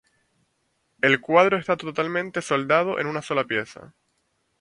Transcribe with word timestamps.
El 1.01 1.21
cuadro 1.21 1.57
está 1.57 1.77
totalmente 1.77 2.41
soldado 2.41 2.97
en 2.97 3.05
una 3.05 3.21
sola 3.21 3.43
pieza. 3.43 3.93